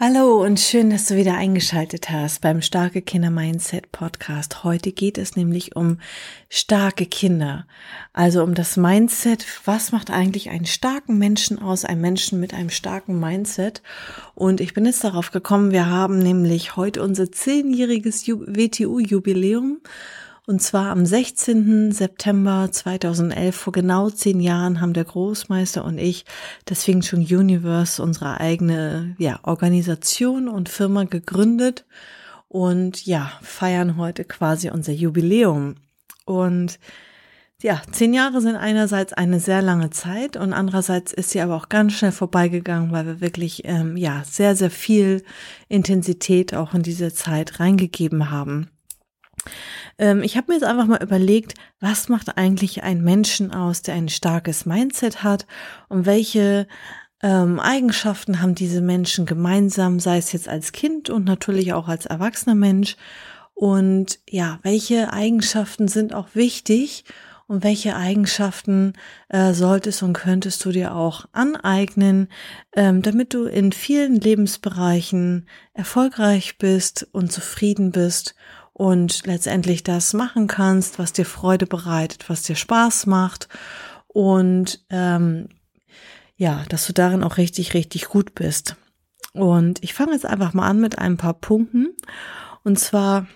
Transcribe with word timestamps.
Hallo 0.00 0.44
und 0.44 0.60
schön, 0.60 0.90
dass 0.90 1.06
du 1.06 1.16
wieder 1.16 1.34
eingeschaltet 1.34 2.08
hast 2.08 2.40
beim 2.40 2.62
Starke 2.62 3.02
Kinder 3.02 3.30
Mindset 3.30 3.90
Podcast. 3.90 4.62
Heute 4.62 4.92
geht 4.92 5.18
es 5.18 5.34
nämlich 5.34 5.74
um 5.74 5.98
starke 6.48 7.04
Kinder. 7.04 7.66
Also 8.12 8.44
um 8.44 8.54
das 8.54 8.76
Mindset. 8.76 9.44
Was 9.64 9.90
macht 9.90 10.12
eigentlich 10.12 10.50
einen 10.50 10.66
starken 10.66 11.18
Menschen 11.18 11.60
aus? 11.60 11.84
Einen 11.84 12.00
Menschen 12.00 12.38
mit 12.38 12.54
einem 12.54 12.70
starken 12.70 13.18
Mindset. 13.18 13.82
Und 14.36 14.60
ich 14.60 14.72
bin 14.72 14.86
jetzt 14.86 15.02
darauf 15.02 15.32
gekommen, 15.32 15.72
wir 15.72 15.86
haben 15.86 16.20
nämlich 16.20 16.76
heute 16.76 17.02
unser 17.02 17.32
zehnjähriges 17.32 18.24
WTU-Jubiläum. 18.28 19.80
Und 20.48 20.62
zwar 20.62 20.92
am 20.92 21.04
16. 21.04 21.92
September 21.92 22.70
2011, 22.72 23.54
vor 23.54 23.70
genau 23.70 24.08
zehn 24.08 24.40
Jahren, 24.40 24.80
haben 24.80 24.94
der 24.94 25.04
Großmeister 25.04 25.84
und 25.84 25.98
ich 25.98 26.24
das 26.64 26.84
Fing 26.84 27.02
Chun 27.02 27.20
Universe, 27.20 28.02
unsere 28.02 28.40
eigene 28.40 29.14
ja, 29.18 29.40
Organisation 29.42 30.48
und 30.48 30.70
Firma 30.70 31.04
gegründet 31.04 31.84
und 32.48 33.04
ja, 33.04 33.30
feiern 33.42 33.98
heute 33.98 34.24
quasi 34.24 34.70
unser 34.70 34.94
Jubiläum. 34.94 35.74
Und 36.24 36.78
ja, 37.60 37.82
zehn 37.90 38.14
Jahre 38.14 38.40
sind 38.40 38.56
einerseits 38.56 39.12
eine 39.12 39.40
sehr 39.40 39.60
lange 39.60 39.90
Zeit 39.90 40.38
und 40.38 40.54
andererseits 40.54 41.12
ist 41.12 41.28
sie 41.28 41.42
aber 41.42 41.56
auch 41.56 41.68
ganz 41.68 41.92
schnell 41.92 42.12
vorbeigegangen, 42.12 42.90
weil 42.90 43.04
wir 43.04 43.20
wirklich 43.20 43.66
ähm, 43.66 43.98
ja 43.98 44.22
sehr 44.24 44.56
sehr 44.56 44.70
viel 44.70 45.24
Intensität 45.68 46.54
auch 46.54 46.72
in 46.72 46.82
diese 46.82 47.12
Zeit 47.12 47.60
reingegeben 47.60 48.30
haben. 48.30 48.70
Ähm, 49.98 50.22
ich 50.22 50.36
habe 50.36 50.48
mir 50.48 50.54
jetzt 50.54 50.66
einfach 50.66 50.86
mal 50.86 51.02
überlegt, 51.02 51.54
was 51.80 52.08
macht 52.08 52.38
eigentlich 52.38 52.82
ein 52.82 53.02
Menschen 53.02 53.52
aus, 53.52 53.82
der 53.82 53.94
ein 53.94 54.08
starkes 54.08 54.64
Mindset 54.64 55.22
hat 55.22 55.46
und 55.88 56.06
welche 56.06 56.66
ähm, 57.22 57.58
Eigenschaften 57.58 58.40
haben 58.40 58.54
diese 58.54 58.80
Menschen 58.80 59.26
gemeinsam, 59.26 59.98
sei 60.00 60.18
es 60.18 60.32
jetzt 60.32 60.48
als 60.48 60.72
Kind 60.72 61.10
und 61.10 61.24
natürlich 61.24 61.72
auch 61.72 61.88
als 61.88 62.06
erwachsener 62.06 62.54
Mensch. 62.54 62.96
Und 63.54 64.20
ja, 64.28 64.60
welche 64.62 65.12
Eigenschaften 65.12 65.88
sind 65.88 66.14
auch 66.14 66.28
wichtig 66.34 67.04
und 67.48 67.64
welche 67.64 67.96
Eigenschaften 67.96 68.92
äh, 69.30 69.52
solltest 69.52 70.02
und 70.04 70.12
könntest 70.12 70.64
du 70.64 70.70
dir 70.70 70.94
auch 70.94 71.24
aneignen, 71.32 72.28
ähm, 72.76 73.02
damit 73.02 73.34
du 73.34 73.46
in 73.46 73.72
vielen 73.72 74.20
Lebensbereichen 74.20 75.48
erfolgreich 75.72 76.58
bist 76.58 77.08
und 77.10 77.32
zufrieden 77.32 77.90
bist 77.90 78.36
und 78.78 79.26
letztendlich 79.26 79.82
das 79.82 80.14
machen 80.14 80.46
kannst, 80.46 81.00
was 81.00 81.12
dir 81.12 81.26
Freude 81.26 81.66
bereitet, 81.66 82.30
was 82.30 82.44
dir 82.44 82.54
Spaß 82.54 83.06
macht 83.06 83.48
und 84.06 84.84
ähm, 84.88 85.48
ja, 86.36 86.64
dass 86.68 86.86
du 86.86 86.92
darin 86.92 87.24
auch 87.24 87.38
richtig, 87.38 87.74
richtig 87.74 88.06
gut 88.06 88.36
bist. 88.36 88.76
Und 89.32 89.82
ich 89.82 89.94
fange 89.94 90.12
jetzt 90.12 90.24
einfach 90.24 90.54
mal 90.54 90.68
an 90.68 90.80
mit 90.80 90.96
ein 90.96 91.16
paar 91.16 91.34
Punkten. 91.34 91.88
Und 92.62 92.78
zwar, 92.78 93.26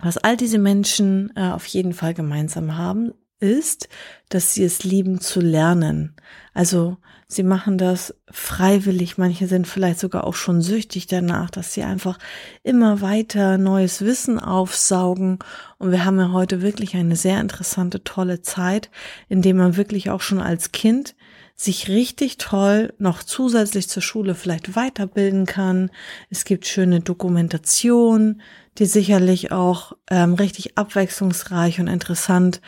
was 0.00 0.18
all 0.18 0.36
diese 0.36 0.58
Menschen 0.58 1.32
äh, 1.36 1.50
auf 1.50 1.66
jeden 1.66 1.92
Fall 1.92 2.14
gemeinsam 2.14 2.76
haben, 2.76 3.14
ist, 3.40 3.88
dass 4.28 4.54
sie 4.54 4.64
es 4.64 4.84
lieben 4.84 5.20
zu 5.20 5.40
lernen. 5.40 6.14
Also 6.54 6.96
sie 7.28 7.42
machen 7.42 7.78
das 7.78 8.14
freiwillig. 8.30 9.18
Manche 9.18 9.46
sind 9.46 9.66
vielleicht 9.66 10.00
sogar 10.00 10.24
auch 10.24 10.34
schon 10.34 10.62
süchtig 10.62 11.06
danach, 11.06 11.50
dass 11.50 11.74
sie 11.74 11.82
einfach 11.82 12.18
immer 12.62 13.00
weiter 13.00 13.58
neues 13.58 14.02
Wissen 14.02 14.38
aufsaugen. 14.38 15.38
Und 15.78 15.90
wir 15.90 16.04
haben 16.04 16.18
ja 16.18 16.32
heute 16.32 16.62
wirklich 16.62 16.94
eine 16.94 17.16
sehr 17.16 17.40
interessante, 17.40 18.04
tolle 18.04 18.42
Zeit, 18.42 18.90
in 19.28 19.42
dem 19.42 19.56
man 19.58 19.76
wirklich 19.76 20.10
auch 20.10 20.20
schon 20.20 20.40
als 20.40 20.72
Kind 20.72 21.14
sich 21.58 21.88
richtig 21.88 22.36
toll 22.36 22.92
noch 22.98 23.22
zusätzlich 23.22 23.88
zur 23.88 24.02
Schule 24.02 24.34
vielleicht 24.34 24.76
weiterbilden 24.76 25.46
kann. 25.46 25.90
Es 26.28 26.44
gibt 26.44 26.66
schöne 26.66 27.00
Dokumentation, 27.00 28.42
die 28.78 28.86
sicherlich 28.86 29.52
auch 29.52 29.92
ähm, 30.10 30.34
richtig 30.34 30.76
abwechslungsreich 30.76 31.80
und 31.80 31.88
interessant 31.88 32.60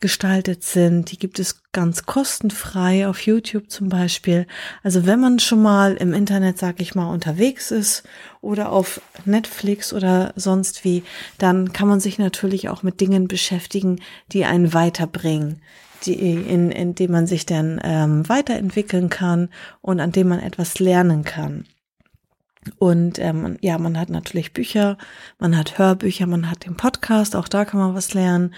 gestaltet 0.00 0.62
sind. 0.62 1.10
Die 1.10 1.18
gibt 1.18 1.38
es 1.38 1.62
ganz 1.72 2.04
kostenfrei 2.04 3.08
auf 3.08 3.20
YouTube 3.20 3.70
zum 3.70 3.88
Beispiel. 3.88 4.46
Also 4.82 5.06
wenn 5.06 5.20
man 5.20 5.38
schon 5.38 5.62
mal 5.62 5.94
im 5.94 6.12
Internet, 6.12 6.58
sag 6.58 6.80
ich 6.80 6.94
mal, 6.94 7.10
unterwegs 7.10 7.70
ist 7.70 8.02
oder 8.40 8.70
auf 8.72 9.00
Netflix 9.24 9.92
oder 9.92 10.32
sonst 10.36 10.84
wie, 10.84 11.02
dann 11.38 11.72
kann 11.72 11.88
man 11.88 12.00
sich 12.00 12.18
natürlich 12.18 12.68
auch 12.68 12.82
mit 12.82 13.00
Dingen 13.00 13.28
beschäftigen, 13.28 14.00
die 14.32 14.44
einen 14.44 14.74
weiterbringen 14.74 15.60
die, 16.04 16.14
in, 16.14 16.70
in 16.70 16.94
dem 16.94 17.10
man 17.10 17.26
sich 17.26 17.46
dann 17.46 17.80
ähm, 17.82 18.28
weiterentwickeln 18.28 19.08
kann 19.08 19.48
und 19.80 20.00
an 20.00 20.12
dem 20.12 20.28
man 20.28 20.40
etwas 20.40 20.78
lernen 20.78 21.24
kann. 21.24 21.64
Und 22.78 23.18
ähm, 23.18 23.56
ja, 23.60 23.78
man 23.78 23.98
hat 23.98 24.10
natürlich 24.10 24.52
Bücher, 24.52 24.98
man 25.38 25.56
hat 25.56 25.78
Hörbücher, 25.78 26.26
man 26.26 26.50
hat 26.50 26.64
den 26.64 26.76
Podcast, 26.76 27.36
auch 27.36 27.48
da 27.48 27.64
kann 27.64 27.80
man 27.80 27.94
was 27.94 28.14
lernen. 28.14 28.54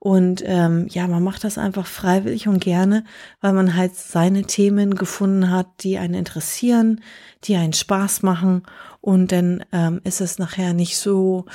Und 0.00 0.42
ähm, 0.46 0.86
ja, 0.90 1.08
man 1.08 1.24
macht 1.24 1.42
das 1.42 1.58
einfach 1.58 1.86
freiwillig 1.86 2.46
und 2.46 2.60
gerne, 2.60 3.04
weil 3.40 3.52
man 3.52 3.74
halt 3.74 3.96
seine 3.96 4.44
Themen 4.44 4.94
gefunden 4.94 5.50
hat, 5.50 5.66
die 5.80 5.98
einen 5.98 6.14
interessieren, 6.14 7.00
die 7.44 7.56
einen 7.56 7.72
Spaß 7.72 8.22
machen. 8.22 8.62
Und 9.00 9.30
dann 9.30 9.64
ähm, 9.72 10.00
ist 10.02 10.20
es 10.20 10.38
nachher 10.38 10.72
nicht 10.72 10.98
so 10.98 11.46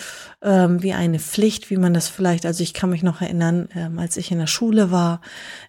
ähm, 0.41 0.81
wie 0.81 0.93
eine 0.93 1.19
Pflicht, 1.19 1.69
wie 1.69 1.75
man 1.75 1.93
das 1.93 2.07
vielleicht, 2.07 2.45
also 2.45 2.63
ich 2.63 2.73
kann 2.73 2.89
mich 2.89 3.03
noch 3.03 3.21
erinnern, 3.21 3.67
ähm, 3.75 3.99
als 3.99 4.15
ich 4.15 4.31
in 4.31 4.39
der 4.39 4.47
Schule 4.47 4.91
war. 4.91 5.19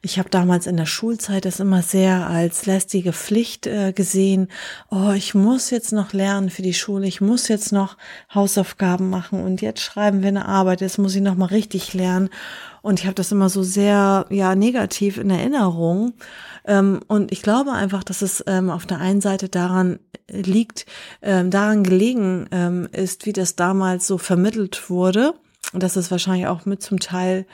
Ich 0.01 0.21
habe 0.21 0.31
damals 0.31 0.69
in 0.69 0.77
der 0.77 0.87
Schulzeit 0.87 1.45
das 1.45 1.59
immer 1.59 1.83
sehr 1.83 2.29
als 2.29 2.67
lästige 2.67 3.13
Pflicht 3.13 3.67
äh, 3.67 3.93
gesehen. 3.93 4.49
Oh, 4.89 5.11
ich 5.11 5.35
muss 5.35 5.71
jetzt 5.71 5.93
noch 5.93 6.13
lernen 6.13 6.49
für 6.49 6.63
die 6.63 6.75
Schule, 6.75 7.09
ich 7.09 7.21
muss 7.21 7.49
jetzt 7.49 7.73
noch 7.73 7.97
Hausaufgaben 8.33 9.11
machen 9.11 9.43
und 9.43 9.61
jetzt 9.61 9.81
schreiben 9.81 10.23
wir 10.23 10.29
eine 10.29 10.47
Arbeit, 10.47 10.81
jetzt 10.81 10.99
muss 10.99 11.17
ich 11.17 11.23
noch 11.23 11.37
mal 11.37 11.47
richtig 11.47 11.93
lernen. 11.93 12.31
Und 12.85 13.01
ich 13.01 13.07
habe 13.07 13.15
das 13.15 13.33
immer 13.33 13.49
so 13.49 13.63
sehr 13.63 14.27
ja 14.29 14.55
negativ 14.55 15.17
in 15.17 15.31
Erinnerung. 15.31 16.13
Ähm, 16.67 17.01
und 17.09 17.33
ich 17.33 17.41
glaube 17.41 17.73
einfach, 17.73 18.05
dass 18.05 18.21
es 18.21 18.45
ähm, 18.47 18.69
auf 18.69 18.85
der 18.85 18.99
einen 18.99 19.23
Seite 19.23 19.49
daran 19.49 20.01
liegt, 20.29 20.85
ähm, 21.23 21.51
daran 21.51 21.83
gelegen 21.83 22.47
ist, 22.93 23.25
wie 23.25 23.33
das 23.33 23.57
damals 23.57 24.07
so 24.07 24.19
vermittelt 24.19 24.91
wurde. 24.91 25.33
Und 25.73 25.83
dass 25.83 25.97
es 25.97 26.11
wahrscheinlich 26.11 26.47
auch 26.47 26.67
mit 26.67 26.83
zum 26.83 27.01
Teil 27.01 27.47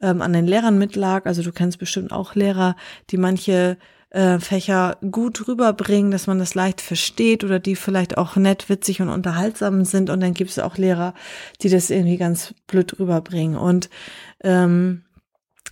an 0.00 0.32
den 0.32 0.48
Lehrern 0.48 0.78
mitlag. 0.78 1.26
Also 1.26 1.42
du 1.42 1.52
kennst 1.52 1.78
bestimmt 1.78 2.10
auch 2.10 2.34
Lehrer, 2.34 2.74
die 3.10 3.18
manche 3.18 3.78
äh, 4.12 4.38
Fächer 4.38 4.98
gut 5.10 5.48
rüberbringen, 5.48 6.10
dass 6.10 6.26
man 6.26 6.38
das 6.38 6.54
leicht 6.54 6.80
versteht 6.80 7.44
oder 7.44 7.58
die 7.58 7.76
vielleicht 7.76 8.18
auch 8.18 8.36
nett, 8.36 8.68
witzig 8.68 9.00
und 9.00 9.08
unterhaltsam 9.08 9.84
sind. 9.84 10.10
Und 10.10 10.20
dann 10.20 10.34
gibt 10.34 10.50
es 10.50 10.58
auch 10.58 10.76
Lehrer, 10.76 11.14
die 11.62 11.70
das 11.70 11.90
irgendwie 11.90 12.18
ganz 12.18 12.54
blöd 12.66 12.98
rüberbringen. 12.98 13.56
Und 13.56 13.88
ähm, 14.44 15.04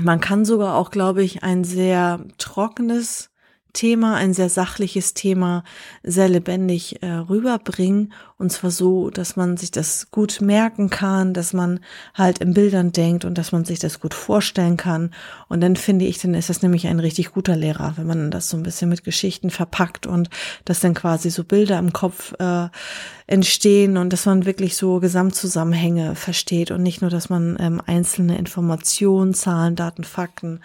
man 0.01 0.21
kann 0.21 0.45
sogar 0.47 0.77
auch, 0.77 0.91
glaube 0.91 1.23
ich, 1.23 1.43
ein 1.43 1.65
sehr 1.65 2.21
trockenes 2.39 3.30
Thema, 3.73 4.17
ein 4.17 4.35
sehr 4.35 4.49
sachliches 4.49 5.15
Thema 5.15 5.65
sehr 6.03 6.29
lebendig 6.29 7.03
äh, 7.03 7.11
rüberbringen. 7.11 8.13
Und 8.39 8.51
zwar 8.51 8.71
so, 8.71 9.11
dass 9.11 9.37
man 9.37 9.57
sich 9.57 9.71
das 9.71 10.11
gut 10.11 10.41
merken 10.41 10.89
kann, 10.89 11.35
dass 11.35 11.53
man 11.53 11.81
halt 12.15 12.39
in 12.39 12.55
Bildern 12.55 12.93
denkt 12.93 13.25
und 13.25 13.37
dass 13.37 13.53
man 13.53 13.65
sich 13.65 13.79
das 13.79 14.01
gut 14.01 14.15
vorstellen 14.15 14.77
kann. 14.77 15.11
Und 15.49 15.61
dann 15.61 15.77
finde 15.77 16.07
ich, 16.07 16.19
dann 16.19 16.35
ist 16.35 16.49
das 16.49 16.63
nämlich 16.63 16.87
ein 16.87 17.01
richtig 17.01 17.33
guter 17.33 17.57
Lehrer, 17.57 17.95
wenn 17.97 18.07
man 18.07 18.31
das 18.31 18.49
so 18.49 18.57
ein 18.57 18.63
bisschen 18.63 18.89
mit 18.89 19.05
Geschichten 19.05 19.51
verpackt 19.51 20.07
und 20.07 20.31
dass 20.65 20.81
dann 20.81 20.95
quasi 20.95 21.31
so 21.31 21.45
Bilder 21.45 21.79
im 21.79 21.93
Kopf 21.93 22.33
äh, 22.39 22.69
entstehen 23.27 23.97
und 23.97 24.13
dass 24.13 24.27
man 24.27 24.47
wirklich 24.47 24.77
so 24.77 25.01
Gesamtzusammenhänge 25.01 26.15
versteht 26.15 26.71
und 26.71 26.83
nicht 26.83 27.01
nur, 27.01 27.11
dass 27.11 27.29
man 27.29 27.57
ähm, 27.61 27.81
einzelne 27.85 28.39
Informationen, 28.39 29.35
Zahlen, 29.35 29.77
Daten, 29.77 30.05
Fakten 30.05 30.61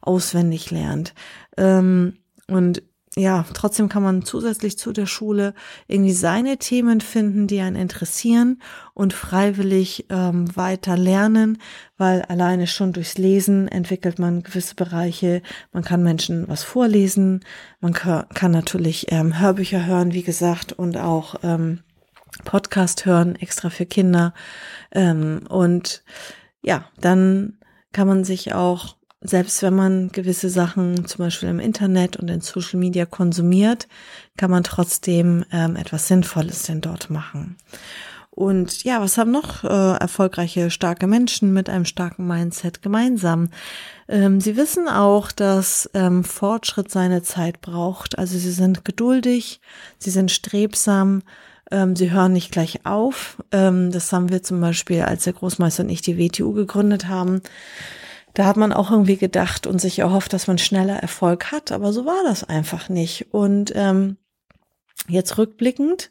auswendig 0.00 0.70
lernt. 0.70 1.14
Ähm, 1.56 2.16
und 2.50 2.82
ja, 3.16 3.44
trotzdem 3.54 3.88
kann 3.88 4.04
man 4.04 4.24
zusätzlich 4.24 4.78
zu 4.78 4.92
der 4.92 5.06
Schule 5.06 5.54
irgendwie 5.88 6.12
seine 6.12 6.58
Themen 6.58 7.00
finden, 7.00 7.48
die 7.48 7.60
einen 7.60 7.74
interessieren 7.74 8.62
und 8.94 9.12
freiwillig 9.12 10.06
ähm, 10.10 10.54
weiter 10.56 10.96
lernen, 10.96 11.58
weil 11.96 12.22
alleine 12.22 12.68
schon 12.68 12.92
durchs 12.92 13.18
Lesen 13.18 13.66
entwickelt 13.66 14.20
man 14.20 14.44
gewisse 14.44 14.76
Bereiche. 14.76 15.42
Man 15.72 15.82
kann 15.82 16.04
Menschen 16.04 16.46
was 16.46 16.62
vorlesen, 16.62 17.44
man 17.80 17.94
kann, 17.94 18.52
natürlich 18.52 19.10
ähm, 19.10 19.40
Hörbücher 19.40 19.86
hören, 19.86 20.12
wie 20.12 20.22
gesagt, 20.22 20.72
und 20.72 20.96
auch 20.96 21.34
ähm, 21.42 21.80
Podcast 22.44 23.06
hören, 23.06 23.34
extra 23.34 23.70
für 23.70 23.86
Kinder. 23.86 24.34
Ähm, 24.92 25.42
und 25.48 26.04
ja, 26.62 26.84
dann 27.00 27.58
kann 27.92 28.06
man 28.06 28.22
sich 28.22 28.54
auch, 28.54 28.96
selbst 29.22 29.62
wenn 29.62 29.74
man 29.74 30.08
gewisse 30.12 30.48
Sachen 30.48 31.06
zum 31.06 31.24
Beispiel 31.24 31.48
im 31.48 31.60
Internet 31.60 32.16
und 32.16 32.28
in 32.28 32.40
Social 32.40 32.78
Media 32.78 33.04
konsumiert, 33.04 33.86
kann 34.36 34.50
man 34.50 34.64
trotzdem 34.64 35.44
ähm, 35.52 35.76
etwas 35.76 36.08
Sinnvolles 36.08 36.62
denn 36.62 36.80
dort 36.80 37.10
machen. 37.10 37.56
Und 38.30 38.84
ja, 38.84 39.00
was 39.02 39.18
haben 39.18 39.32
noch 39.32 39.64
äh, 39.64 39.98
erfolgreiche, 39.98 40.70
starke 40.70 41.06
Menschen 41.06 41.52
mit 41.52 41.68
einem 41.68 41.84
starken 41.84 42.26
Mindset 42.26 42.80
gemeinsam? 42.80 43.50
Ähm, 44.08 44.40
sie 44.40 44.56
wissen 44.56 44.88
auch, 44.88 45.32
dass 45.32 45.90
ähm, 45.92 46.24
Fortschritt 46.24 46.90
seine 46.90 47.22
Zeit 47.22 47.60
braucht. 47.60 48.18
Also 48.18 48.38
sie 48.38 48.52
sind 48.52 48.84
geduldig, 48.84 49.60
sie 49.98 50.10
sind 50.10 50.30
strebsam, 50.30 51.22
ähm, 51.70 51.96
sie 51.96 52.12
hören 52.12 52.32
nicht 52.32 52.52
gleich 52.52 52.86
auf. 52.86 53.36
Ähm, 53.52 53.90
das 53.90 54.12
haben 54.12 54.30
wir 54.30 54.42
zum 54.42 54.60
Beispiel, 54.60 55.02
als 55.02 55.24
der 55.24 55.34
Großmeister 55.34 55.82
und 55.82 55.90
ich 55.90 56.00
die 56.00 56.18
WTU 56.18 56.52
gegründet 56.52 57.08
haben. 57.08 57.42
Da 58.34 58.46
hat 58.46 58.56
man 58.56 58.72
auch 58.72 58.90
irgendwie 58.90 59.16
gedacht 59.16 59.66
und 59.66 59.80
sich 59.80 59.98
erhofft, 59.98 60.32
dass 60.32 60.46
man 60.46 60.58
schneller 60.58 60.96
Erfolg 60.96 61.50
hat, 61.52 61.72
aber 61.72 61.92
so 61.92 62.04
war 62.06 62.22
das 62.24 62.44
einfach 62.44 62.88
nicht. 62.88 63.28
Und 63.32 63.72
ähm, 63.74 64.16
jetzt 65.08 65.36
rückblickend 65.38 66.10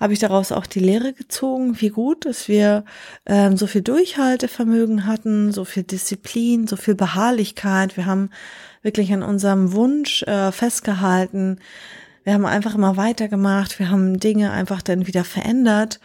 habe 0.00 0.14
ich 0.14 0.18
daraus 0.18 0.50
auch 0.50 0.64
die 0.64 0.80
Lehre 0.80 1.12
gezogen, 1.12 1.80
wie 1.80 1.90
gut, 1.90 2.24
dass 2.24 2.48
wir 2.48 2.84
ähm, 3.26 3.58
so 3.58 3.66
viel 3.66 3.82
Durchhaltevermögen 3.82 5.06
hatten, 5.06 5.52
so 5.52 5.66
viel 5.66 5.82
Disziplin, 5.82 6.66
so 6.66 6.76
viel 6.76 6.94
Beharrlichkeit. 6.94 7.98
Wir 7.98 8.06
haben 8.06 8.30
wirklich 8.82 9.12
an 9.12 9.22
unserem 9.22 9.72
Wunsch 9.72 10.22
äh, 10.22 10.52
festgehalten. 10.52 11.58
Wir 12.24 12.32
haben 12.32 12.46
einfach 12.46 12.74
immer 12.74 12.96
weitergemacht. 12.96 13.78
Wir 13.78 13.90
haben 13.90 14.18
Dinge 14.18 14.52
einfach 14.52 14.80
dann 14.80 15.06
wieder 15.06 15.24
verändert. 15.24 16.00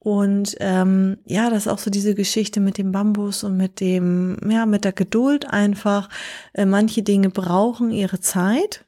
Und 0.00 0.56
ähm, 0.60 1.18
ja, 1.24 1.50
das 1.50 1.66
ist 1.66 1.68
auch 1.68 1.78
so 1.78 1.90
diese 1.90 2.14
Geschichte 2.14 2.60
mit 2.60 2.78
dem 2.78 2.92
Bambus 2.92 3.42
und 3.42 3.56
mit 3.56 3.80
dem, 3.80 4.38
ja, 4.48 4.64
mit 4.64 4.84
der 4.84 4.92
Geduld 4.92 5.50
einfach. 5.50 6.08
Äh, 6.52 6.66
manche 6.66 7.02
Dinge 7.02 7.30
brauchen 7.30 7.90
ihre 7.90 8.20
Zeit. 8.20 8.86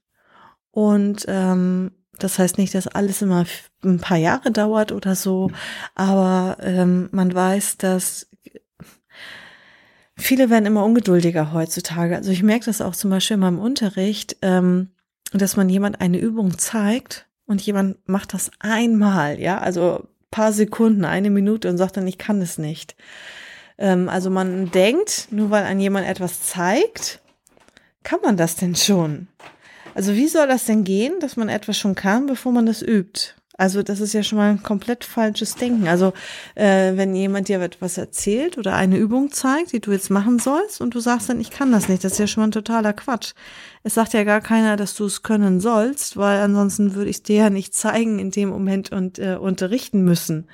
Und 0.71 1.25
ähm, 1.29 1.91
das 2.19 2.39
heißt 2.39 2.59
nicht, 2.59 2.75
dass 2.75 2.87
alles 2.87 3.23
immer 3.23 3.45
ein 3.85 3.99
paar 3.99 4.17
Jahre 4.17 4.53
dauert 4.53 4.93
oder 4.93 5.17
so, 5.17 5.51
aber 5.95 6.59
ähm, 6.61 7.09
man 7.13 7.35
weiß, 7.35 7.79
dass 7.79 8.29
viele 10.17 10.51
werden 10.51 10.67
immer 10.67 10.85
ungeduldiger 10.85 11.53
heutzutage. 11.53 12.17
Also 12.17 12.31
ich 12.31 12.43
merke 12.43 12.67
das 12.67 12.81
auch 12.81 12.95
zum 12.95 13.11
Beispiel 13.11 13.35
in 13.35 13.41
meinem 13.41 13.59
Unterricht, 13.59 14.37
ähm, 14.43 14.91
dass 15.33 15.57
man 15.57 15.69
jemand 15.69 16.01
eine 16.01 16.19
Übung 16.19 16.59
zeigt 16.59 17.27
und 17.47 17.61
jemand 17.63 18.07
macht 18.09 18.35
das 18.35 18.51
einmal, 18.61 19.41
ja, 19.41 19.59
also 19.59 20.07
paar 20.31 20.53
Sekunden, 20.53 21.05
eine 21.05 21.31
Minute 21.31 21.69
und 21.69 21.79
sagt 21.79 21.97
dann, 21.97 22.07
ich 22.07 22.19
kann 22.19 22.41
es 22.43 22.59
nicht. 22.59 22.97
Ähm, 23.79 24.09
also 24.09 24.31
man 24.31 24.71
denkt, 24.71 25.29
nur 25.31 25.51
weil 25.51 25.65
ein 25.65 25.81
jemand 25.81 26.07
etwas 26.07 26.43
zeigt, 26.43 27.21
kann 28.03 28.21
man 28.23 28.37
das 28.37 28.57
denn 28.57 28.75
schon? 28.77 29.29
Also 29.95 30.15
wie 30.15 30.29
soll 30.29 30.47
das 30.47 30.65
denn 30.65 30.85
gehen, 30.85 31.15
dass 31.21 31.37
man 31.37 31.49
etwas 31.49 31.77
schon 31.77 31.95
kann, 31.95 32.27
bevor 32.27 32.53
man 32.53 32.67
das 32.67 32.83
übt? 32.83 33.35
Also 33.61 33.83
das 33.83 34.01
ist 34.01 34.15
ja 34.15 34.23
schon 34.23 34.39
mal 34.39 34.53
ein 34.53 34.63
komplett 34.63 35.05
falsches 35.05 35.55
Denken. 35.55 35.87
Also 35.87 36.15
äh, 36.55 36.97
wenn 36.97 37.15
jemand 37.15 37.49
dir 37.49 37.61
etwas 37.61 37.99
erzählt 37.99 38.57
oder 38.57 38.75
eine 38.75 38.97
Übung 38.97 39.33
zeigt, 39.33 39.73
die 39.73 39.81
du 39.81 39.93
jetzt 39.93 40.09
machen 40.09 40.39
sollst 40.39 40.81
und 40.81 40.95
du 40.95 41.01
sagst 41.01 41.29
dann, 41.29 41.43
ich 41.43 41.51
kann 41.51 41.71
das 41.71 41.87
nicht, 41.87 42.03
das 42.03 42.13
ist 42.13 42.19
ja 42.19 42.27
schon 42.27 42.41
mal 42.41 42.49
ein 42.49 42.53
totaler 42.53 42.95
Quatsch. 42.95 43.35
Es 43.83 43.95
sagt 43.95 44.15
ja 44.15 44.25
gar 44.25 44.41
keiner, 44.41 44.77
dass 44.77 44.95
du 44.95 45.05
es 45.05 45.23
können 45.23 45.61
sollst, 45.61 46.17
weil 46.17 46.41
ansonsten 46.41 46.95
würde 46.95 47.11
ich 47.11 47.17
es 47.17 47.23
dir 47.23 47.37
ja 47.37 47.51
nicht 47.51 47.75
zeigen 47.75 48.19
in 48.19 48.31
dem 48.31 48.49
Moment 48.49 48.93
und 48.93 49.19
äh, 49.19 49.37
unterrichten 49.37 50.05
müssen. 50.05 50.49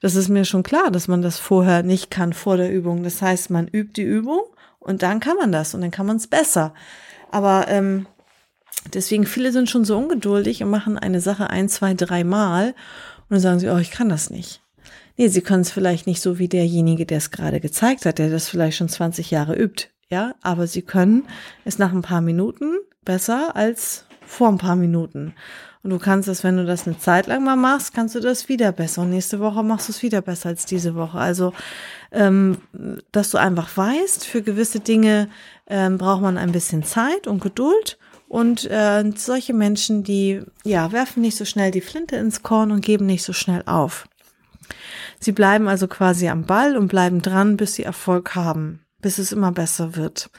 Das 0.00 0.16
ist 0.16 0.28
mir 0.28 0.44
schon 0.44 0.64
klar, 0.64 0.90
dass 0.90 1.06
man 1.06 1.22
das 1.22 1.38
vorher 1.38 1.84
nicht 1.84 2.10
kann 2.10 2.32
vor 2.32 2.56
der 2.56 2.72
Übung. 2.72 3.04
Das 3.04 3.22
heißt, 3.22 3.50
man 3.50 3.68
übt 3.68 3.92
die 3.94 4.02
Übung 4.02 4.40
und 4.80 5.04
dann 5.04 5.20
kann 5.20 5.36
man 5.36 5.52
das 5.52 5.74
und 5.74 5.80
dann 5.80 5.92
kann 5.92 6.06
man 6.06 6.16
es 6.16 6.26
besser. 6.26 6.74
Aber 7.30 7.66
ähm, 7.68 8.06
Deswegen 8.92 9.26
viele 9.26 9.52
sind 9.52 9.68
schon 9.68 9.84
so 9.84 9.96
ungeduldig 9.98 10.62
und 10.62 10.70
machen 10.70 10.98
eine 10.98 11.20
Sache 11.20 11.50
ein, 11.50 11.68
zwei, 11.68 11.94
drei 11.94 12.24
Mal 12.24 12.68
und 12.68 13.30
dann 13.30 13.40
sagen 13.40 13.58
sie, 13.58 13.68
oh, 13.68 13.78
ich 13.78 13.90
kann 13.90 14.08
das 14.08 14.30
nicht. 14.30 14.62
Nee, 15.16 15.28
sie 15.28 15.40
können 15.40 15.62
es 15.62 15.72
vielleicht 15.72 16.06
nicht 16.06 16.22
so 16.22 16.38
wie 16.38 16.48
derjenige, 16.48 17.04
der 17.04 17.18
es 17.18 17.30
gerade 17.30 17.60
gezeigt 17.60 18.06
hat, 18.06 18.18
der 18.18 18.30
das 18.30 18.48
vielleicht 18.48 18.76
schon 18.78 18.88
20 18.88 19.30
Jahre 19.30 19.56
übt. 19.56 19.88
Ja, 20.10 20.34
aber 20.42 20.66
sie 20.66 20.82
können 20.82 21.26
es 21.64 21.78
nach 21.78 21.92
ein 21.92 22.02
paar 22.02 22.22
Minuten 22.22 22.78
besser 23.04 23.54
als 23.56 24.06
vor 24.24 24.48
ein 24.48 24.58
paar 24.58 24.76
Minuten. 24.76 25.34
Und 25.82 25.90
du 25.90 25.98
kannst 25.98 26.28
es, 26.28 26.44
wenn 26.44 26.56
du 26.56 26.64
das 26.64 26.86
eine 26.86 26.98
Zeit 26.98 27.26
lang 27.26 27.44
mal 27.44 27.56
machst, 27.56 27.94
kannst 27.94 28.14
du 28.14 28.20
das 28.20 28.48
wieder 28.48 28.72
besser. 28.72 29.02
Und 29.02 29.10
nächste 29.10 29.40
Woche 29.40 29.62
machst 29.62 29.88
du 29.88 29.92
es 29.92 30.02
wieder 30.02 30.22
besser 30.22 30.50
als 30.50 30.66
diese 30.66 30.94
Woche. 30.94 31.18
Also, 31.18 31.52
ähm, 32.10 32.58
dass 33.12 33.30
du 33.30 33.38
einfach 33.38 33.76
weißt, 33.76 34.26
für 34.26 34.42
gewisse 34.42 34.80
Dinge 34.80 35.28
ähm, 35.66 35.98
braucht 35.98 36.22
man 36.22 36.38
ein 36.38 36.52
bisschen 36.52 36.82
Zeit 36.82 37.26
und 37.26 37.40
Geduld. 37.40 37.98
Und 38.28 38.70
äh, 38.70 39.10
solche 39.16 39.54
Menschen, 39.54 40.04
die 40.04 40.42
ja 40.64 40.92
werfen 40.92 41.22
nicht 41.22 41.36
so 41.36 41.44
schnell 41.44 41.70
die 41.70 41.80
Flinte 41.80 42.16
ins 42.16 42.42
Korn 42.42 42.70
und 42.70 42.82
geben 42.82 43.06
nicht 43.06 43.22
so 43.22 43.32
schnell 43.32 43.62
auf. 43.66 44.06
Sie 45.18 45.32
bleiben 45.32 45.66
also 45.66 45.88
quasi 45.88 46.28
am 46.28 46.44
Ball 46.44 46.76
und 46.76 46.88
bleiben 46.88 47.22
dran, 47.22 47.56
bis 47.56 47.74
sie 47.74 47.84
Erfolg 47.84 48.34
haben, 48.34 48.84
bis 49.00 49.18
es 49.18 49.32
immer 49.32 49.50
besser 49.50 49.96
wird. 49.96 50.30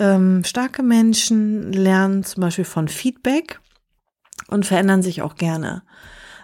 Ähm, 0.00 0.42
starke 0.44 0.82
Menschen 0.82 1.72
lernen 1.72 2.24
zum 2.24 2.40
Beispiel 2.40 2.64
von 2.64 2.88
Feedback 2.88 3.60
und 4.48 4.66
verändern 4.66 5.02
sich 5.02 5.22
auch 5.22 5.36
gerne. 5.36 5.82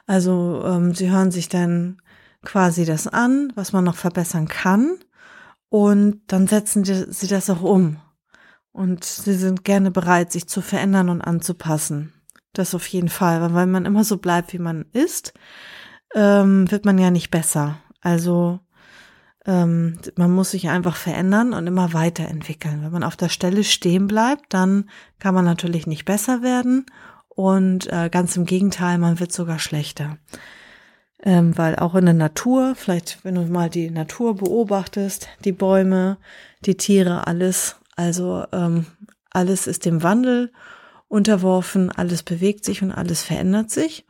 Also 0.07 0.63
ähm, 0.65 0.95
sie 0.95 1.11
hören 1.11 1.33
sich 1.33 1.49
dann 1.49 2.01
quasi 2.45 2.85
das 2.85 3.09
an, 3.09 3.53
was 3.57 3.73
man 3.73 3.85
noch 3.85 3.97
verbessern 3.97 4.49
kann, 4.49 4.99
und 5.71 6.21
dann 6.29 6.47
setzen 6.47 6.85
sie 6.85 7.27
das 7.27 7.51
auch 7.51 7.63
um. 7.63 7.97
Und 8.75 9.05
sie 9.05 9.35
sind 9.35 9.65
gerne 9.65 9.93
bereit, 9.93 10.33
sich 10.33 10.49
zu 10.49 10.61
verändern 10.61 11.09
und 11.09 11.21
anzupassen. 11.21 12.13
Das 12.55 12.75
auf 12.75 12.89
jeden 12.89 13.09
Fall, 13.09 13.41
weil 13.41 13.55
wenn 13.55 13.71
man 13.71 13.87
immer 13.87 14.03
so 14.03 14.19
bleibt, 14.19 14.53
wie 14.53 14.59
man 14.59 14.85
ist, 14.93 15.33
ähm, 16.13 16.69
wird 16.73 16.85
man 16.85 16.99
ja 16.99 17.13
nicht 17.13 17.31
besser. 17.31 17.79
Also 18.01 18.59
ähm, 19.47 20.01
man 20.17 20.33
muss 20.33 20.51
sich 20.51 20.69
einfach 20.71 20.97
verändern 20.97 21.53
und 21.53 21.69
immer 21.69 21.93
weiterentwickeln. 21.93 22.83
Wenn 22.83 22.91
man 22.91 23.05
auf 23.05 23.15
der 23.17 23.29
Stelle 23.29 23.63
stehen 23.63 24.09
bleibt, 24.09 24.53
dann 24.53 24.91
kann 25.21 25.35
man 25.35 25.45
natürlich 25.45 25.87
nicht 25.87 26.05
besser 26.05 26.43
werden 26.43 26.85
und 27.29 27.93
äh, 27.93 28.11
ganz 28.11 28.37
im 28.37 28.45
Gegenteil, 28.45 28.99
man 28.99 29.21
wird 29.21 29.33
sogar 29.33 29.61
schlechter. 29.61 30.19
Ähm, 31.23 31.57
weil 31.57 31.77
auch 31.77 31.95
in 31.95 32.07
der 32.07 32.15
Natur, 32.15 32.75
vielleicht 32.75 33.25
wenn 33.25 33.37
du 33.37 33.43
mal 33.43 33.71
die 33.71 33.91
Natur 33.91 34.35
beobachtest, 34.35 35.29
die 35.45 35.53
Bäume, 35.53 36.19
die 36.67 36.77
Tiere, 36.77 37.29
alles 37.29 37.77
also 37.97 38.45
ähm, 38.53 38.87
alles 39.31 39.67
ist 39.67 39.85
dem 39.85 40.03
Wandel 40.03 40.53
unterworfen, 41.09 41.91
alles 41.91 42.23
bewegt 42.23 42.65
sich 42.65 42.83
und 42.83 42.93
alles 42.93 43.23
verändert 43.23 43.71
sich 43.71 44.05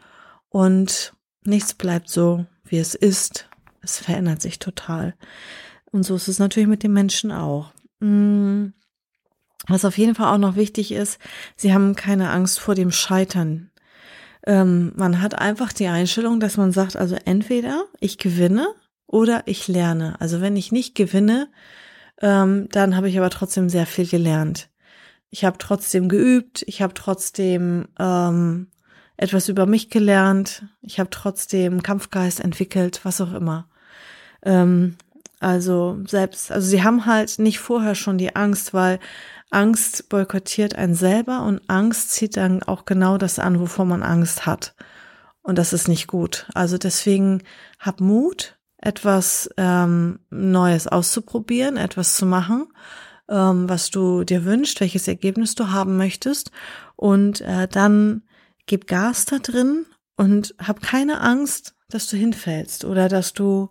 und 0.49 1.15
nichts 1.45 1.75
bleibt 1.75 2.09
so, 2.09 2.47
wie 2.65 2.79
es 2.79 2.95
ist. 2.95 3.49
Es 3.83 3.99
verändert 3.99 4.41
sich 4.41 4.59
total. 4.59 5.15
Und 5.91 6.05
so 6.05 6.15
ist 6.17 6.29
es 6.29 6.39
natürlich 6.39 6.69
mit 6.69 6.83
den 6.83 6.93
Menschen 6.93 7.31
auch. 7.31 7.73
Mm, 8.01 8.69
was 9.67 9.85
auf 9.85 9.99
jeden 9.99 10.15
Fall 10.15 10.33
auch 10.33 10.39
noch 10.39 10.57
wichtig 10.57 10.93
ist, 10.93 11.19
sie 11.57 11.73
haben 11.73 11.95
keine 11.95 12.31
Angst 12.31 12.61
vor 12.61 12.75
dem 12.75 12.91
Scheitern. 12.91 13.71
Ähm, 14.47 14.93
man 14.97 15.23
hat 15.23 15.39
einfach 15.39 15.73
die 15.73 15.89
Einstellung, 15.89 16.41
dass 16.41 16.57
man 16.57 16.73
sagt, 16.73 16.97
also 16.97 17.17
entweder 17.25 17.85
ich 18.01 18.19
gewinne 18.19 18.67
oder 19.07 19.43
ich 19.47 19.69
lerne. 19.69 20.21
Also 20.21 20.41
wenn 20.41 20.57
ich 20.57 20.73
nicht 20.73 20.95
gewinne, 20.95 21.49
ähm, 22.21 22.69
dann 22.71 22.97
habe 22.97 23.09
ich 23.09 23.19
aber 23.19 23.31
trotzdem 23.31 23.69
sehr 23.69 23.87
viel 23.87 24.07
gelernt. 24.07 24.69
Ich 25.31 25.45
habe 25.45 25.59
trotzdem 25.59 26.09
geübt, 26.09 26.65
ich 26.67 26.81
habe 26.81 26.95
trotzdem 26.95 27.89
ähm, 27.99 28.69
etwas 29.17 29.49
über 29.49 29.67
mich 29.67 29.91
gelernt, 29.91 30.65
ich 30.81 31.01
habe 31.01 31.11
trotzdem 31.11 31.83
Kampfgeist 31.83 32.41
entwickelt, 32.41 33.01
was 33.05 33.21
auch 33.21 33.33
immer. 33.33 33.69
Ähm, 34.43 34.97
also 35.41 35.99
selbst, 36.07 36.51
also 36.53 36.67
sie 36.67 36.83
haben 36.83 37.07
halt 37.07 37.39
nicht 37.39 37.59
vorher 37.59 37.95
schon 37.95 38.17
die 38.19 38.35
Angst, 38.35 38.73
weil 38.75 38.99
Angst 39.51 40.09
boykottiert 40.09 40.75
einen 40.75 40.95
selber 40.95 41.43
und 41.43 41.61
Angst 41.69 42.13
zieht 42.13 42.37
dann 42.37 42.63
auch 42.63 42.85
genau 42.87 43.19
das 43.19 43.39
an, 43.39 43.61
wovor 43.61 43.85
man 43.85 44.03
Angst 44.03 44.47
hat. 44.47 44.75
Und 45.43 45.59
das 45.59 45.73
ist 45.73 45.89
nicht 45.89 46.07
gut. 46.07 46.47
Also 46.55 46.79
deswegen 46.79 47.43
hab 47.79 48.01
Mut, 48.01 48.57
etwas 48.85 49.49
ähm, 49.57 50.21
Neues 50.31 50.87
auszuprobieren, 50.87 51.77
etwas 51.77 52.17
zu 52.17 52.27
machen, 52.27 52.67
ähm, 53.29 53.69
was 53.69 53.91
du 53.91 54.25
dir 54.25 54.45
wünschst, 54.45 54.81
welches 54.81 55.09
Ergebnis 55.09 55.55
du 55.55 55.71
haben 55.71 55.97
möchtest. 55.97 56.51
Und 56.97 57.41
äh, 57.41 57.67
dann 57.67 58.23
gib 58.67 58.87
Gas 58.87 59.25
da 59.25 59.39
drin 59.39 59.87
und 60.17 60.55
hab 60.59 60.83
keine 60.83 61.21
Angst, 61.21 61.75
dass 61.89 62.09
du 62.09 62.17
hinfällst 62.17 62.85
oder 62.85 63.09
dass 63.09 63.33
du 63.33 63.71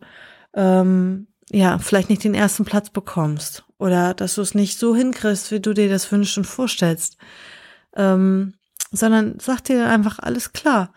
ähm, 0.55 1.27
ja 1.51 1.77
vielleicht 1.77 2.10
nicht 2.10 2.24
den 2.24 2.36
ersten 2.36 2.65
Platz 2.65 2.89
bekommst 2.89 3.65
oder 3.77 4.13
dass 4.13 4.36
du 4.36 4.41
es 4.41 4.55
nicht 4.55 4.79
so 4.79 4.96
hinkriegst, 4.96 5.51
wie 5.51 5.60
du 5.60 5.74
dir 5.74 5.89
das 5.89 6.12
wünschst 6.12 6.38
und 6.38 6.46
vorstellst, 6.46 7.17
ähm, 7.96 8.53
sondern 8.91 9.38
sag 9.39 9.63
dir 9.63 9.89
einfach 9.89 10.20
alles 10.20 10.53
klar 10.53 10.93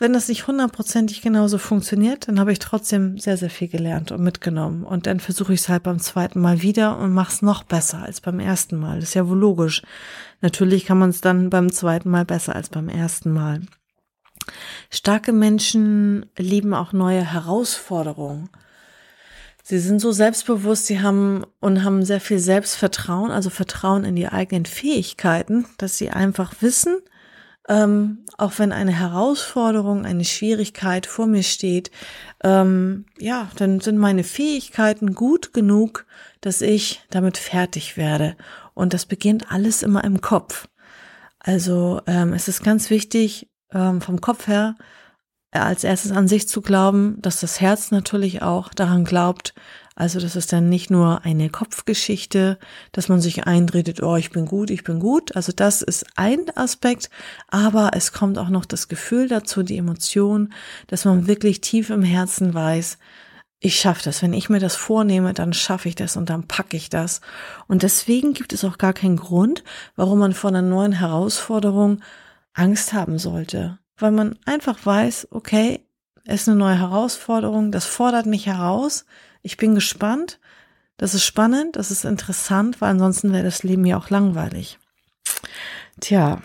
wenn 0.00 0.12
das 0.12 0.28
nicht 0.28 0.46
hundertprozentig 0.46 1.22
genauso 1.22 1.58
funktioniert, 1.58 2.28
dann 2.28 2.38
habe 2.38 2.52
ich 2.52 2.60
trotzdem 2.60 3.18
sehr, 3.18 3.36
sehr 3.36 3.50
viel 3.50 3.68
gelernt 3.68 4.12
und 4.12 4.22
mitgenommen. 4.22 4.84
Und 4.84 5.06
dann 5.06 5.18
versuche 5.18 5.52
ich 5.52 5.60
es 5.60 5.68
halt 5.68 5.82
beim 5.82 5.98
zweiten 5.98 6.40
Mal 6.40 6.62
wieder 6.62 6.98
und 6.98 7.12
mache 7.12 7.32
es 7.32 7.42
noch 7.42 7.64
besser 7.64 8.02
als 8.02 8.20
beim 8.20 8.38
ersten 8.38 8.76
Mal. 8.76 9.00
Das 9.00 9.10
ist 9.10 9.14
ja 9.14 9.28
wohl 9.28 9.38
logisch. 9.38 9.82
Natürlich 10.40 10.84
kann 10.84 10.98
man 10.98 11.10
es 11.10 11.20
dann 11.20 11.50
beim 11.50 11.72
zweiten 11.72 12.10
Mal 12.10 12.24
besser 12.24 12.54
als 12.54 12.68
beim 12.68 12.88
ersten 12.88 13.32
Mal. 13.32 13.62
Starke 14.88 15.32
Menschen 15.32 16.26
lieben 16.36 16.74
auch 16.74 16.92
neue 16.92 17.32
Herausforderungen. 17.32 18.50
Sie 19.64 19.80
sind 19.80 20.00
so 20.00 20.12
selbstbewusst, 20.12 20.86
sie 20.86 21.02
haben 21.02 21.44
und 21.60 21.84
haben 21.84 22.04
sehr 22.04 22.20
viel 22.20 22.38
Selbstvertrauen, 22.38 23.30
also 23.30 23.50
Vertrauen 23.50 24.04
in 24.04 24.16
die 24.16 24.28
eigenen 24.28 24.64
Fähigkeiten, 24.64 25.66
dass 25.76 25.98
sie 25.98 26.08
einfach 26.08 26.54
wissen, 26.60 26.96
ähm, 27.68 28.24
auch 28.38 28.52
wenn 28.58 28.72
eine 28.72 28.92
Herausforderung, 28.92 30.06
eine 30.06 30.24
Schwierigkeit 30.24 31.06
vor 31.06 31.26
mir 31.26 31.42
steht, 31.42 31.90
ähm, 32.42 33.04
ja, 33.18 33.50
dann 33.56 33.80
sind 33.80 33.98
meine 33.98 34.24
Fähigkeiten 34.24 35.14
gut 35.14 35.52
genug, 35.52 36.06
dass 36.40 36.62
ich 36.62 37.02
damit 37.10 37.36
fertig 37.36 37.96
werde. 37.96 38.36
Und 38.74 38.94
das 38.94 39.06
beginnt 39.06 39.50
alles 39.50 39.82
immer 39.82 40.04
im 40.04 40.20
Kopf. 40.20 40.68
Also 41.40 42.00
ähm, 42.06 42.32
es 42.32 42.48
ist 42.48 42.64
ganz 42.64 42.90
wichtig, 42.90 43.48
ähm, 43.72 44.00
vom 44.00 44.20
Kopf 44.20 44.46
her 44.46 44.76
äh, 45.50 45.58
als 45.58 45.84
erstes 45.84 46.12
an 46.12 46.28
sich 46.28 46.48
zu 46.48 46.62
glauben, 46.62 47.20
dass 47.20 47.40
das 47.40 47.60
Herz 47.60 47.90
natürlich 47.90 48.42
auch 48.42 48.72
daran 48.72 49.04
glaubt, 49.04 49.54
also 49.98 50.20
das 50.20 50.36
ist 50.36 50.52
dann 50.52 50.68
nicht 50.68 50.90
nur 50.90 51.24
eine 51.24 51.50
Kopfgeschichte, 51.50 52.56
dass 52.92 53.08
man 53.08 53.20
sich 53.20 53.48
eindredet, 53.48 54.00
oh, 54.00 54.14
ich 54.14 54.30
bin 54.30 54.46
gut, 54.46 54.70
ich 54.70 54.84
bin 54.84 55.00
gut. 55.00 55.34
Also 55.34 55.50
das 55.50 55.82
ist 55.82 56.06
ein 56.14 56.46
Aspekt, 56.54 57.10
aber 57.48 57.90
es 57.94 58.12
kommt 58.12 58.38
auch 58.38 58.48
noch 58.48 58.64
das 58.64 58.86
Gefühl 58.86 59.26
dazu, 59.26 59.64
die 59.64 59.76
Emotion, 59.76 60.52
dass 60.86 61.04
man 61.04 61.26
wirklich 61.26 61.62
tief 61.62 61.90
im 61.90 62.04
Herzen 62.04 62.54
weiß, 62.54 62.98
ich 63.58 63.80
schaffe 63.80 64.04
das. 64.04 64.22
Wenn 64.22 64.34
ich 64.34 64.48
mir 64.48 64.60
das 64.60 64.76
vornehme, 64.76 65.34
dann 65.34 65.52
schaffe 65.52 65.88
ich 65.88 65.96
das 65.96 66.16
und 66.16 66.30
dann 66.30 66.46
packe 66.46 66.76
ich 66.76 66.90
das. 66.90 67.20
Und 67.66 67.82
deswegen 67.82 68.34
gibt 68.34 68.52
es 68.52 68.64
auch 68.64 68.78
gar 68.78 68.92
keinen 68.92 69.16
Grund, 69.16 69.64
warum 69.96 70.20
man 70.20 70.32
vor 70.32 70.50
einer 70.50 70.62
neuen 70.62 70.92
Herausforderung 70.92 72.02
Angst 72.52 72.92
haben 72.92 73.18
sollte. 73.18 73.80
Weil 73.96 74.12
man 74.12 74.38
einfach 74.46 74.78
weiß, 74.86 75.26
okay, 75.32 75.84
es 76.24 76.42
ist 76.42 76.48
eine 76.50 76.58
neue 76.58 76.78
Herausforderung, 76.78 77.72
das 77.72 77.84
fordert 77.84 78.26
mich 78.26 78.46
heraus, 78.46 79.04
ich 79.42 79.56
bin 79.56 79.74
gespannt. 79.74 80.40
Das 80.96 81.14
ist 81.14 81.24
spannend, 81.24 81.76
das 81.76 81.92
ist 81.92 82.04
interessant, 82.04 82.80
weil 82.80 82.90
ansonsten 82.90 83.32
wäre 83.32 83.44
das 83.44 83.62
Leben 83.62 83.86
ja 83.86 83.96
auch 83.96 84.10
langweilig. 84.10 84.78
Tja, 86.00 86.42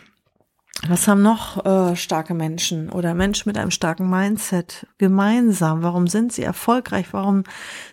was 0.88 1.08
haben 1.08 1.22
noch 1.22 1.66
äh, 1.66 1.96
starke 1.96 2.34
Menschen 2.34 2.90
oder 2.90 3.14
Menschen 3.14 3.50
mit 3.50 3.58
einem 3.58 3.72
starken 3.72 4.10
Mindset 4.10 4.86
gemeinsam? 4.98 5.82
Warum 5.82 6.08
sind 6.08 6.34
sie 6.34 6.44
erfolgreich? 6.44 7.08
Warum 7.12 7.44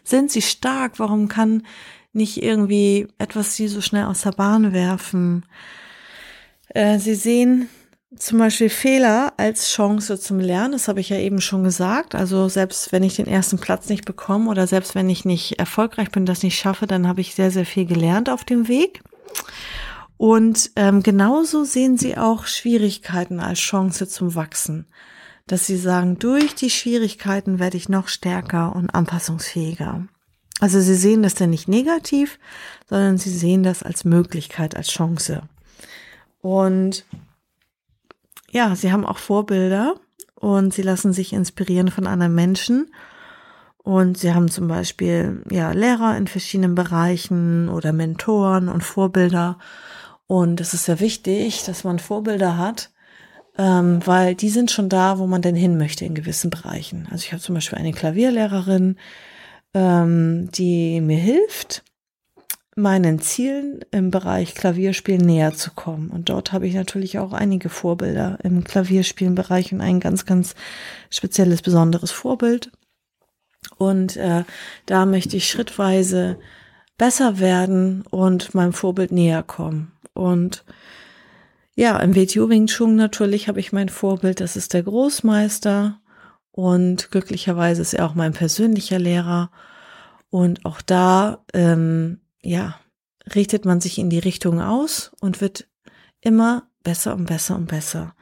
sind 0.02 0.30
sie 0.30 0.42
stark? 0.42 0.99
Warum 0.99 1.28
kann 1.28 1.62
nicht 2.12 2.42
irgendwie 2.42 3.09
etwas 3.19 3.54
sie 3.54 3.69
so 3.69 3.80
schnell 3.80 4.04
aus 4.04 4.23
der 4.23 4.33
Bahn 4.33 4.73
werfen? 4.73 5.47
Äh, 6.69 6.99
sie 6.99 7.14
sehen 7.14 7.69
zum 8.16 8.38
Beispiel 8.38 8.70
Fehler 8.70 9.34
als 9.36 9.68
Chance 9.68 10.18
zum 10.18 10.40
Lernen, 10.40 10.72
das 10.72 10.88
habe 10.88 11.00
ich 11.00 11.10
ja 11.10 11.16
eben 11.16 11.40
schon 11.40 11.62
gesagt. 11.62 12.14
Also 12.14 12.48
selbst 12.48 12.90
wenn 12.92 13.04
ich 13.04 13.16
den 13.16 13.26
ersten 13.26 13.58
Platz 13.58 13.88
nicht 13.88 14.04
bekomme 14.04 14.50
oder 14.50 14.66
selbst 14.66 14.94
wenn 14.94 15.08
ich 15.08 15.24
nicht 15.24 15.58
erfolgreich 15.58 16.10
bin, 16.10 16.26
das 16.26 16.42
nicht 16.42 16.58
schaffe, 16.58 16.86
dann 16.86 17.06
habe 17.06 17.20
ich 17.20 17.34
sehr, 17.34 17.50
sehr 17.50 17.66
viel 17.66 17.86
gelernt 17.86 18.28
auf 18.28 18.44
dem 18.44 18.66
Weg. 18.66 19.02
Und 20.16 20.72
ähm, 20.76 21.02
genauso 21.02 21.64
sehen 21.64 21.96
sie 21.96 22.18
auch 22.18 22.46
Schwierigkeiten 22.46 23.40
als 23.40 23.60
Chance 23.60 24.08
zum 24.08 24.34
Wachsen. 24.34 24.86
Dass 25.46 25.66
sie 25.66 25.76
sagen, 25.76 26.18
durch 26.18 26.54
die 26.54 26.70
Schwierigkeiten 26.70 27.58
werde 27.58 27.76
ich 27.76 27.88
noch 27.88 28.08
stärker 28.08 28.74
und 28.74 28.90
anpassungsfähiger. 28.90 30.06
Also 30.60 30.80
sie 30.80 30.94
sehen 30.96 31.22
das 31.22 31.34
dann 31.34 31.50
nicht 31.50 31.68
negativ, 31.68 32.38
sondern 32.88 33.18
sie 33.18 33.30
sehen 33.30 33.62
das 33.62 33.82
als 33.82 34.04
Möglichkeit, 34.04 34.76
als 34.76 34.88
Chance. 34.88 35.42
Und 36.42 37.06
ja, 38.50 38.75
sie 38.75 38.92
haben 38.92 39.07
auch 39.07 39.19
Vorbilder 39.19 39.95
und 40.35 40.75
sie 40.75 40.83
lassen 40.83 41.12
sich 41.12 41.33
inspirieren 41.33 41.88
von 41.88 42.07
anderen 42.07 42.35
Menschen. 42.35 42.92
Und 43.83 44.19
sie 44.19 44.35
haben 44.35 44.50
zum 44.50 44.69
Beispiel 44.69 45.42
ja 45.50 45.73
Lehrer 45.73 46.16
in 46.16 46.26
verschiedenen 46.26 46.75
Bereichen 46.75 47.69
oder 47.69 47.92
Mentoren 47.92 48.69
und 48.69 48.85
Vorbilder. 48.85 49.59
Und 50.26 50.61
es 50.61 50.75
ist 50.75 50.85
sehr 50.85 51.00
wichtig, 51.00 51.64
dass 51.64 51.85
man 51.85 51.99
Vorbilder 51.99 52.59
hat, 52.59 52.90
ähm, 53.59 54.00
weil 54.04 54.35
die 54.35 54.50
sind 54.50 54.71
schon 54.71 54.88
da, 54.88 55.19
wo 55.19 55.26
man 55.26 55.42
denn 55.42 55.57
hin 55.57 55.78
möchte 55.78 56.04
in 56.04 56.14
gewissen 56.14 56.50
Bereichen. 56.50 57.09
Also 57.11 57.25
ich 57.25 57.33
habe 57.33 57.42
zum 57.42 57.54
Beispiel 57.54 57.78
eine 57.78 57.92
Klavierlehrerin, 57.92 58.97
ähm, 59.75 60.50
die 60.52 61.00
mir 61.00 61.19
hilft, 61.19 61.83
meinen 62.80 63.20
Zielen 63.20 63.80
im 63.90 64.10
Bereich 64.10 64.54
Klavierspiel 64.54 65.18
näher 65.18 65.52
zu 65.52 65.70
kommen. 65.72 66.10
Und 66.10 66.28
dort 66.28 66.52
habe 66.52 66.66
ich 66.66 66.75
natürlich 66.75 67.18
auch 67.18 67.32
einige 67.32 67.68
Vorbilder 67.68 68.38
im 68.42 68.64
Klavierspielenbereich 68.64 69.72
und 69.72 69.80
ein 69.80 70.00
ganz, 70.00 70.26
ganz 70.26 70.54
spezielles, 71.10 71.62
besonderes 71.62 72.10
Vorbild. 72.10 72.70
Und 73.76 74.16
äh, 74.16 74.44
da 74.87 75.06
möchte 75.06 75.37
ich 75.37 75.49
schrittweise 75.49 76.38
besser 76.99 77.38
werden 77.38 78.02
und 78.10 78.54
meinem 78.54 78.72
Vorbild 78.72 79.12
näher 79.12 79.42
kommen. 79.42 79.92
Und 80.12 80.64
ja, 81.75 81.99
im 81.99 82.14
WTO 82.14 82.49
Wing 82.50 82.66
Chun 82.66 82.96
natürlich 82.96 83.49
habe 83.49 83.60
ich 83.60 83.72
mein 83.72 83.88
Vorbild, 83.88 84.40
das 84.40 84.56
ist 84.56 84.75
der 84.75 84.82
Großmeister. 84.82 86.00
Und 86.52 87.10
glücklicherweise 87.10 87.80
ist 87.80 87.94
er 87.94 88.06
auch 88.06 88.14
mein 88.14 88.32
persönlicher 88.32 88.99
Lehrer. 88.99 89.50
Und 90.28 90.64
auch 90.66 90.82
da 90.82 91.42
ähm, 91.54 92.20
ja, 92.42 92.80
richtet 93.35 93.64
man 93.64 93.80
sich 93.80 93.99
in 93.99 94.11
die 94.11 94.18
Richtung 94.18 94.61
aus 94.61 95.12
und 95.20 95.40
wird 95.40 95.68
immer 96.20 96.68
besser 96.82 97.14
und 97.14 97.26
besser 97.26 97.56
und 97.56 97.66
besser. 97.66 98.14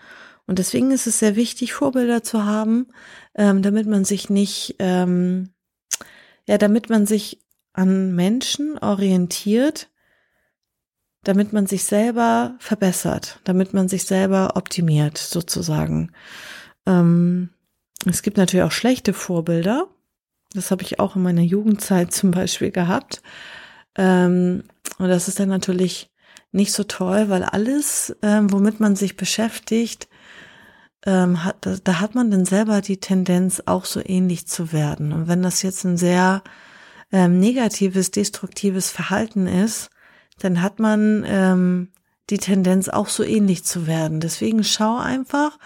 Und 0.46 0.58
deswegen 0.58 0.90
ist 0.90 1.06
es 1.06 1.18
sehr 1.18 1.36
wichtig, 1.36 1.74
Vorbilder 1.74 2.22
zu 2.22 2.44
haben, 2.44 2.86
ähm, 3.34 3.62
damit 3.62 3.86
man 3.86 4.04
sich 4.04 4.30
nicht, 4.30 4.76
ähm, 4.78 5.50
ja, 6.46 6.56
damit 6.58 6.88
man 6.88 7.06
sich 7.06 7.40
an 7.74 8.14
Menschen 8.14 8.78
orientiert, 8.78 9.90
damit 11.22 11.52
man 11.52 11.66
sich 11.66 11.84
selber 11.84 12.56
verbessert, 12.58 13.40
damit 13.44 13.74
man 13.74 13.88
sich 13.88 14.04
selber 14.04 14.56
optimiert, 14.56 15.18
sozusagen. 15.18 16.12
Ähm, 16.86 17.50
es 18.06 18.22
gibt 18.22 18.38
natürlich 18.38 18.64
auch 18.64 18.72
schlechte 18.72 19.12
Vorbilder. 19.12 19.88
Das 20.54 20.70
habe 20.70 20.82
ich 20.82 20.98
auch 20.98 21.16
in 21.16 21.22
meiner 21.22 21.42
Jugendzeit 21.42 22.12
zum 22.14 22.30
Beispiel 22.30 22.70
gehabt. 22.70 23.22
Ähm, 23.98 24.64
und 24.98 25.08
das 25.08 25.28
ist 25.28 25.38
dann 25.38 25.50
natürlich 25.50 26.10
nicht 26.50 26.72
so 26.72 26.84
toll, 26.84 27.28
weil 27.28 27.42
alles, 27.42 28.16
ähm, 28.22 28.50
womit 28.50 28.80
man 28.80 28.96
sich 28.96 29.16
beschäftigt, 29.16 30.08
ähm, 31.04 31.44
hat, 31.44 31.56
da, 31.60 31.76
da 31.82 32.00
hat 32.00 32.14
man 32.14 32.30
dann 32.30 32.44
selber 32.44 32.80
die 32.80 32.98
Tendenz, 32.98 33.62
auch 33.66 33.84
so 33.84 34.00
ähnlich 34.02 34.46
zu 34.46 34.72
werden. 34.72 35.12
Und 35.12 35.28
wenn 35.28 35.42
das 35.42 35.62
jetzt 35.62 35.84
ein 35.84 35.96
sehr 35.96 36.42
ähm, 37.12 37.38
negatives, 37.38 38.10
destruktives 38.10 38.90
Verhalten 38.90 39.46
ist, 39.46 39.90
dann 40.38 40.62
hat 40.62 40.78
man 40.78 41.24
ähm, 41.26 41.88
die 42.30 42.38
Tendenz, 42.38 42.88
auch 42.88 43.08
so 43.08 43.24
ähnlich 43.24 43.64
zu 43.64 43.86
werden. 43.86 44.20
Deswegen 44.20 44.64
schau 44.64 44.98
einfach, 44.98 45.58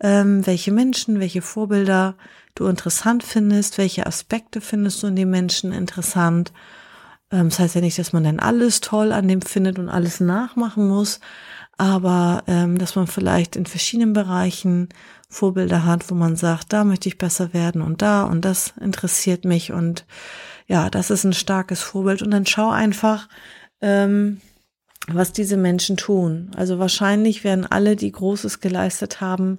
ähm, 0.00 0.46
welche 0.46 0.72
Menschen, 0.72 1.20
welche 1.20 1.42
Vorbilder 1.42 2.16
du 2.54 2.66
interessant 2.66 3.22
findest, 3.22 3.78
welche 3.78 4.06
Aspekte 4.06 4.60
findest 4.60 5.02
du 5.02 5.06
in 5.08 5.16
den 5.16 5.30
Menschen 5.30 5.72
interessant 5.72 6.52
das 7.32 7.58
heißt 7.58 7.74
ja 7.74 7.80
nicht, 7.80 7.98
dass 7.98 8.12
man 8.12 8.24
dann 8.24 8.38
alles 8.38 8.80
toll 8.80 9.12
an 9.12 9.26
dem 9.26 9.42
findet 9.42 9.78
und 9.78 9.88
alles 9.88 10.20
nachmachen 10.20 10.86
muss, 10.86 11.20
aber 11.78 12.44
ähm, 12.46 12.78
dass 12.78 12.94
man 12.94 13.06
vielleicht 13.06 13.56
in 13.56 13.66
verschiedenen 13.66 14.12
Bereichen 14.12 14.90
Vorbilder 15.28 15.86
hat, 15.86 16.10
wo 16.10 16.14
man 16.14 16.36
sagt, 16.36 16.72
da 16.72 16.84
möchte 16.84 17.08
ich 17.08 17.16
besser 17.16 17.54
werden 17.54 17.80
und 17.80 18.02
da 18.02 18.24
und 18.24 18.44
das 18.44 18.74
interessiert 18.78 19.46
mich 19.46 19.72
und 19.72 20.04
ja, 20.66 20.90
das 20.90 21.10
ist 21.10 21.24
ein 21.24 21.32
starkes 21.32 21.82
Vorbild 21.82 22.22
und 22.22 22.30
dann 22.30 22.46
schau 22.46 22.70
einfach, 22.70 23.28
ähm, 23.80 24.40
was 25.08 25.32
diese 25.32 25.56
Menschen 25.56 25.96
tun. 25.96 26.50
Also 26.54 26.78
wahrscheinlich 26.78 27.44
werden 27.44 27.66
alle, 27.66 27.96
die 27.96 28.12
Großes 28.12 28.60
geleistet 28.60 29.20
haben, 29.20 29.58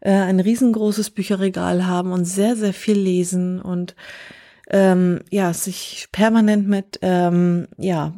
äh, 0.00 0.12
ein 0.12 0.38
riesengroßes 0.38 1.10
Bücherregal 1.10 1.86
haben 1.86 2.12
und 2.12 2.26
sehr, 2.26 2.56
sehr 2.56 2.72
viel 2.72 2.98
lesen 2.98 3.60
und 3.60 3.96
ähm, 4.70 5.20
ja, 5.30 5.52
sich 5.54 6.08
permanent 6.12 6.68
mit, 6.68 6.98
ähm, 7.02 7.68
ja, 7.76 8.14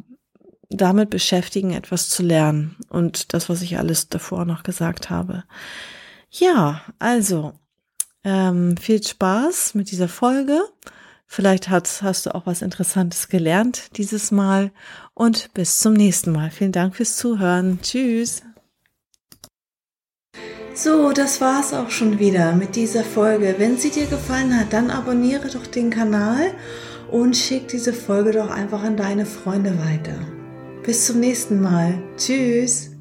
damit 0.69 1.09
beschäftigen, 1.09 1.73
etwas 1.73 2.09
zu 2.09 2.23
lernen. 2.23 2.75
Und 2.89 3.33
das, 3.33 3.49
was 3.49 3.61
ich 3.61 3.77
alles 3.77 4.09
davor 4.09 4.45
noch 4.45 4.63
gesagt 4.63 5.09
habe. 5.09 5.43
Ja, 6.29 6.81
also, 6.99 7.53
ähm, 8.23 8.77
viel 8.77 9.01
Spaß 9.01 9.73
mit 9.75 9.91
dieser 9.91 10.07
Folge. 10.07 10.61
Vielleicht 11.25 11.69
hast, 11.69 12.01
hast 12.01 12.25
du 12.25 12.33
auch 12.33 12.45
was 12.45 12.61
Interessantes 12.61 13.27
gelernt 13.27 13.97
dieses 13.97 14.31
Mal 14.31 14.71
und 15.13 15.53
bis 15.53 15.79
zum 15.79 15.93
nächsten 15.93 16.31
Mal. 16.31 16.49
Vielen 16.49 16.71
Dank 16.71 16.95
fürs 16.95 17.17
Zuhören. 17.17 17.79
Tschüss. 17.81 18.41
So, 20.81 21.11
das 21.11 21.41
war's 21.41 21.73
auch 21.73 21.89
schon 21.89 22.19
wieder 22.19 22.53
mit 22.53 22.77
dieser 22.77 23.03
Folge. 23.03 23.55
Wenn 23.57 23.77
sie 23.77 23.89
dir 23.89 24.05
gefallen 24.05 24.57
hat, 24.57 24.71
dann 24.71 24.91
abonniere 24.91 25.49
doch 25.49 25.67
den 25.67 25.89
Kanal 25.89 26.53
und 27.11 27.35
schick 27.35 27.67
diese 27.67 27.91
Folge 27.91 28.31
doch 28.31 28.49
einfach 28.49 28.81
an 28.83 28.95
deine 28.95 29.25
Freunde 29.25 29.77
weiter. 29.77 30.17
Bis 30.81 31.05
zum 31.05 31.19
nächsten 31.19 31.59
Mal. 31.59 32.01
Tschüss. 32.15 32.91